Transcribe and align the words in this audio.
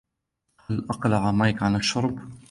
هل 0.69 0.85
أقلع 0.89 1.31
مايك 1.31 1.63
عن 1.63 1.75
الشرب؟ 1.75 2.19